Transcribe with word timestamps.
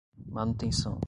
manutenção 0.27 0.99